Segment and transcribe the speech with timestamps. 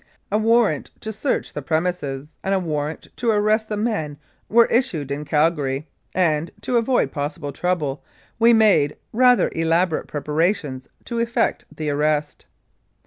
[0.31, 4.17] A warrant to search the pre mises and a warrant to arrest the men
[4.49, 8.03] were issued in Calgary, and to avoid possible trouble,
[8.39, 12.47] we made rather elaborate preparations to effect the arrest.